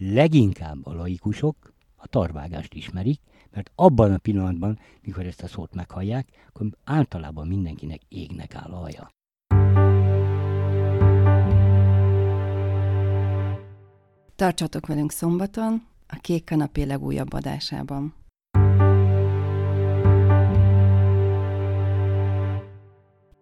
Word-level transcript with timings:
leginkább 0.00 0.86
a 0.86 0.92
laikusok 0.92 1.72
a 1.96 2.06
tarvágást 2.06 2.74
ismerik, 2.74 3.20
mert 3.50 3.70
abban 3.74 4.12
a 4.12 4.18
pillanatban, 4.18 4.78
mikor 5.02 5.26
ezt 5.26 5.42
a 5.42 5.46
szót 5.46 5.74
meghallják, 5.74 6.28
akkor 6.48 6.66
általában 6.84 7.46
mindenkinek 7.46 8.00
égnek 8.08 8.54
áll 8.54 8.70
a 8.70 8.76
haja. 8.76 9.10
Tartsatok 14.36 14.86
velünk 14.86 15.12
szombaton, 15.12 15.86
a 16.06 16.16
Kék 16.20 16.44
Kanapé 16.44 16.82
legújabb 16.82 17.32
adásában. 17.32 18.14